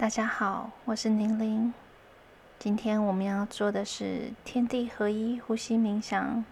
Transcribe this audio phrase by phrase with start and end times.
[0.00, 1.74] 大家好，我是宁玲。
[2.56, 6.44] 今天我们要做的是天地合一呼吸冥想，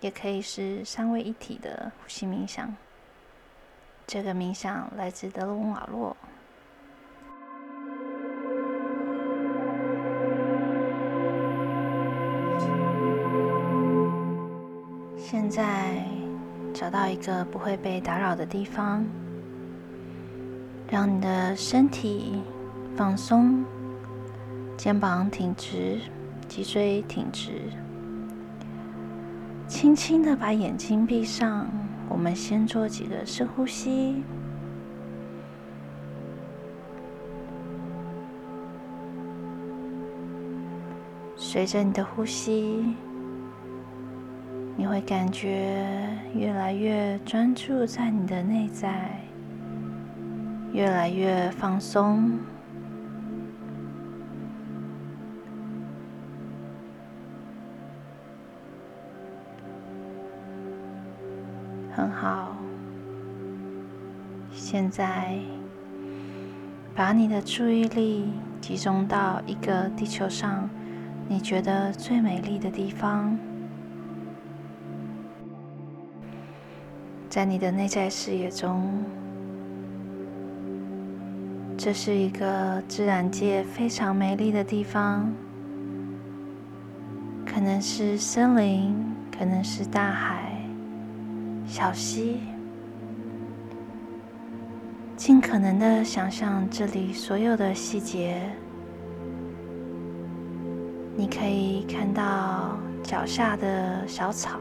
[0.00, 2.74] 也可以是三位一体的呼吸冥想。
[4.06, 6.16] 这个冥想来自德隆瓦洛。
[15.18, 16.02] 现在
[16.72, 19.04] 找到一个不会被打扰的地方。
[20.88, 22.40] 让你的身体
[22.94, 23.64] 放松，
[24.76, 25.98] 肩膀挺直，
[26.46, 27.50] 脊椎挺直，
[29.66, 31.68] 轻轻的把眼睛闭上。
[32.08, 34.22] 我们先做几个深呼吸，
[41.34, 42.94] 随着你的呼吸，
[44.76, 49.20] 你会感觉越来越专注在你的内在。
[50.76, 52.38] 越来越放松，
[61.94, 62.54] 很好。
[64.52, 65.38] 现在，
[66.94, 70.68] 把你的注意力集中到一个地球上
[71.26, 73.38] 你觉得最美丽的地方，
[77.30, 79.02] 在你的内在视野中。
[81.78, 85.30] 这是一个自然界非常美丽的地方，
[87.44, 88.96] 可能是森林，
[89.30, 90.58] 可能是大海、
[91.66, 92.38] 小溪。
[95.16, 98.40] 尽可能的想象这里所有的细节，
[101.14, 104.58] 你可以看到脚下的小草、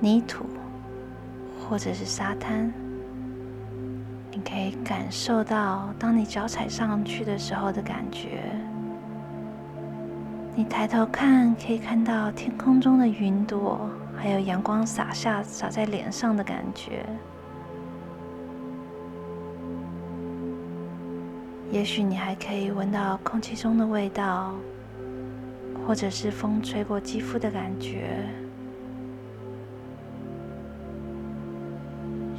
[0.00, 0.44] 泥土，
[1.60, 2.72] 或者是沙滩。
[4.36, 8.42] 你可以感受到，当你脚踩上去的时候的感觉。
[10.54, 17.06] 你抬头看，可以看到天空中的云朵，还有阳光洒下、洒在脸上的感觉。
[21.72, 24.52] 也许你还可以闻到空气中的味道，
[25.86, 28.18] 或者是风吹过肌肤的感觉。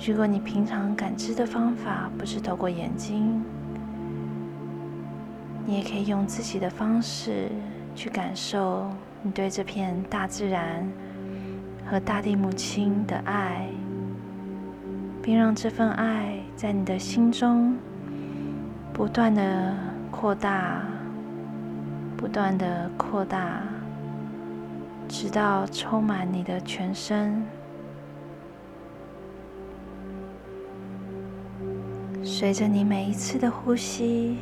[0.08, 3.44] 如果你平常感知的方法不是透过眼睛，
[5.66, 7.50] 你也可以用自己的方式
[7.94, 8.90] 去感受
[9.22, 10.90] 你对这片大自然
[11.86, 13.68] 和大地母亲的爱，
[15.22, 17.76] 并让这份爱在你的心中
[18.94, 19.76] 不断的
[20.10, 20.84] 扩大，
[22.16, 23.62] 不断的扩大，
[25.10, 27.44] 直到充满你的全身。
[32.40, 34.38] 随着你每一次的呼吸，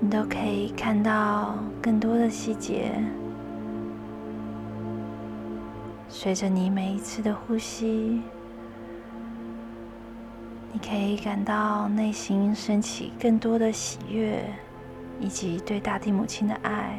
[0.00, 2.90] 你都可以看到更多的细节。
[6.08, 8.22] 随着你每一次的呼吸，
[10.72, 14.42] 你可以感到内心升起更多的喜悦，
[15.20, 16.98] 以及对大地母亲的爱。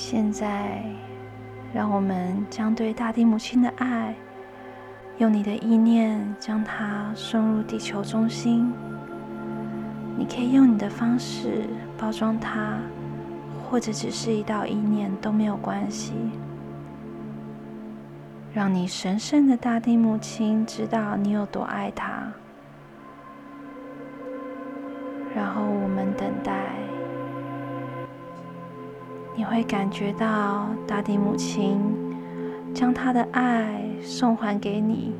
[0.00, 0.80] 现在，
[1.74, 4.14] 让我们将对大地母亲的爱，
[5.18, 8.72] 用你的意念将它送入地球中心。
[10.16, 11.64] 你可以用你的方式
[11.98, 12.78] 包装它，
[13.68, 16.12] 或者只是一道意念都没有关系。
[18.54, 22.32] 让你神圣的大地母亲知道你有多爱她。
[25.34, 26.67] 然后我们等待。
[29.38, 31.78] 你会感觉到大地母亲
[32.74, 35.14] 将她的爱送还给你。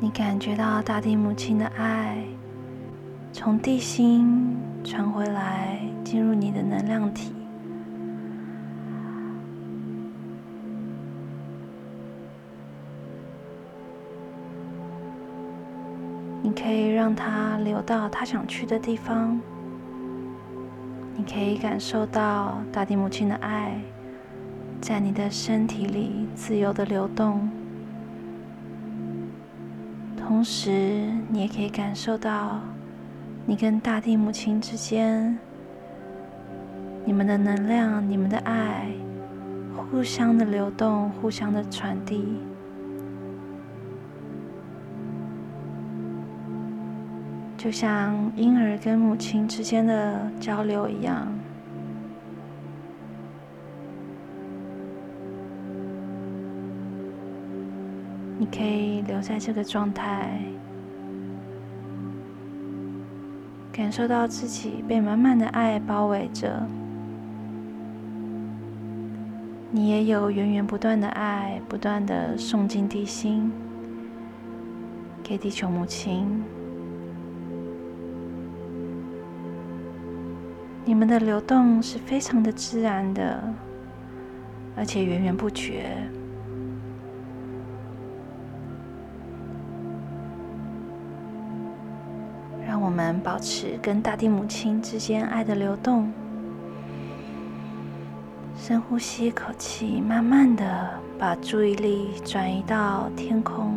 [0.00, 2.24] 你感觉到大地母亲的爱
[3.30, 7.34] 从地心传回来，进入你的能量体。
[16.40, 19.38] 你可以让它流到它想去的地方。
[21.18, 23.76] 你可以感受到大地母亲的爱
[24.80, 27.50] 在你的身体里自由的流动，
[30.16, 32.60] 同时你也可以感受到
[33.44, 35.36] 你跟大地母亲之间，
[37.04, 38.86] 你们的能量、你们的爱
[39.90, 42.38] 互相的流动、互相的传递。
[47.58, 51.26] 就像婴儿跟母亲之间的交流一样。
[58.38, 60.40] 你可以留在这个状态，
[63.72, 66.64] 感受到自己被满满的爱包围着。
[69.72, 73.50] 你也有源源不断的爱，不断的送进地心，
[75.24, 76.40] 给地球母亲。
[80.88, 83.44] 你们的流动是非常的自然的，
[84.74, 85.84] 而且源源不绝。
[92.66, 96.10] 让我们保持跟大地母亲之间爱的流动。
[98.56, 100.88] 深呼吸一口气，慢慢的
[101.18, 103.74] 把注意力转移到天空，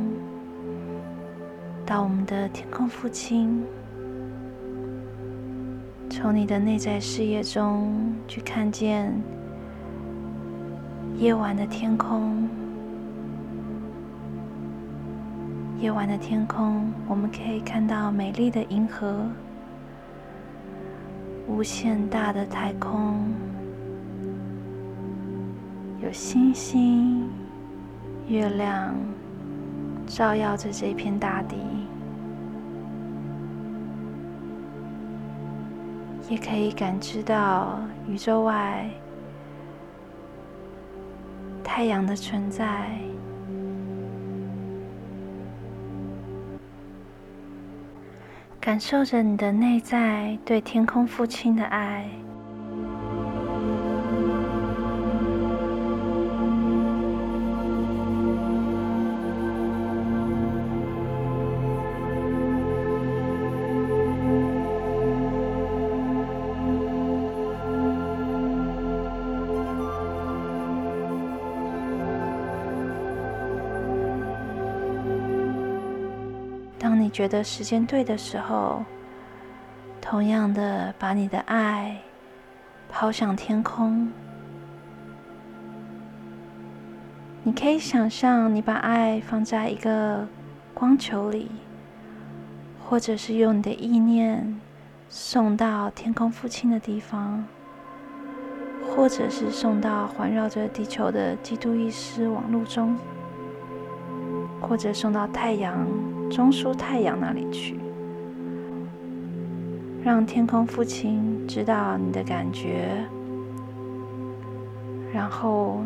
[1.85, 3.61] 到我们的天空父亲。
[6.11, 9.13] 从你的内在视野中去看见
[11.17, 12.49] 夜晚的天空。
[15.79, 19.25] 夜晚的天空，我们可以看到美丽的银河，
[21.47, 23.15] 无限大的太空，
[26.03, 27.23] 有星星、
[28.27, 28.93] 月亮
[30.05, 31.55] 照耀着这片大地，
[36.31, 38.89] 也可以感知到宇宙外
[41.61, 42.89] 太阳的存在。
[48.61, 52.09] 感受着你的内在对天空父亲的爱。
[77.11, 78.83] 觉得时间对的时候，
[79.99, 82.01] 同样的把你的爱
[82.89, 84.09] 抛向天空。
[87.43, 90.27] 你可以想象你把爱放在一个
[90.73, 91.51] 光球里，
[92.87, 94.59] 或者是用你的意念
[95.09, 97.45] 送到天空父亲的地方，
[98.95, 102.97] 或者是送到环绕着地球的基督意识网络中。
[104.61, 105.87] 或者送到太阳
[106.31, 107.77] 中枢太阳那里去，
[110.01, 113.05] 让天空父亲知道你的感觉，
[115.13, 115.81] 然后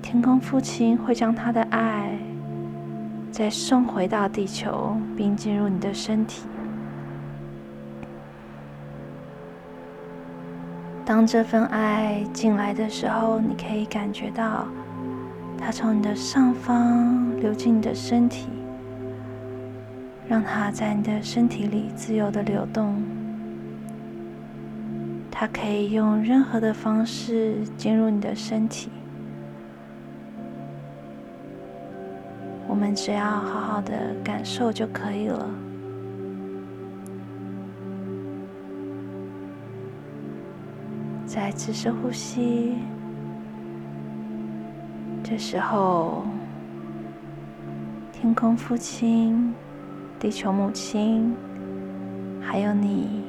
[0.00, 2.18] 天空父亲会将他的爱
[3.30, 6.46] 再送回到地球，并进入你的身体。
[11.04, 14.66] 当这份爱进来的时候，你可以感觉到。
[15.64, 18.48] 它从你的上方流进你的身体，
[20.28, 23.02] 让它在你的身体里自由的流动。
[25.30, 28.90] 它可以用任何的方式进入你的身体，
[32.68, 35.48] 我们只要好好的感受就可以了。
[41.26, 42.74] 再次深呼吸。
[45.24, 46.24] 这时候，
[48.12, 49.54] 天空父亲、
[50.22, 51.34] 地球母亲，
[52.40, 53.24] 还有你，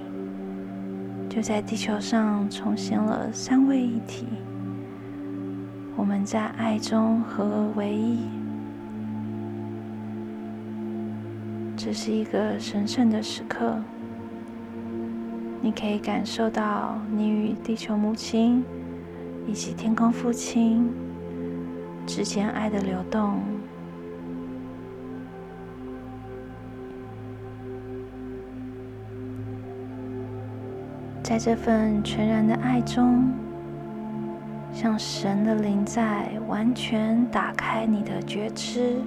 [1.28, 4.28] 就在地球上重现了三位一体。
[5.96, 8.20] 我们在爱中合而为一，
[11.76, 13.76] 这是一个神圣的时刻。
[15.64, 18.64] 你可以感受到你与地球母亲
[19.48, 20.88] 以及天空父亲。
[22.06, 23.40] 之间爱的流动，
[31.24, 33.32] 在这份全然的爱中，
[34.74, 38.98] 像神的灵在完全打开你的觉知，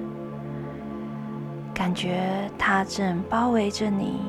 [1.75, 4.23] 感觉它正包围着你，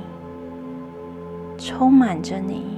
[1.57, 2.77] 充满着你。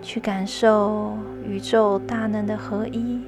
[0.00, 1.12] 去感受
[1.44, 3.20] 宇宙大能的合一，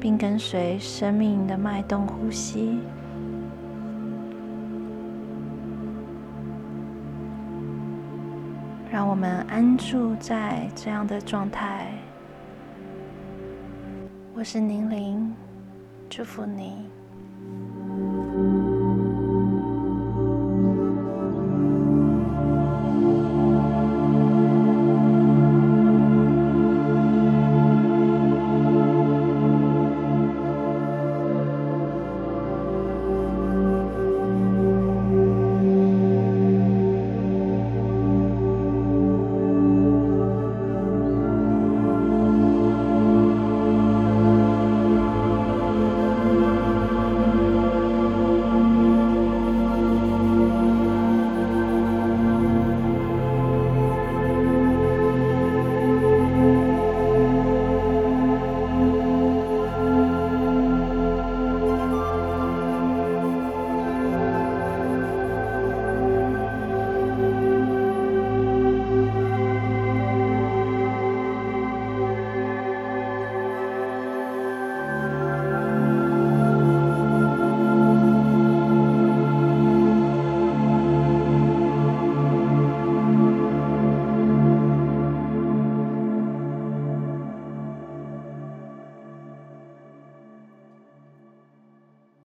[0.00, 2.78] 并跟随生命的脉动呼吸。
[8.90, 11.90] 让我们安住在这样的状态。
[14.32, 15.34] 我是宁玲，
[16.08, 16.95] 祝福你。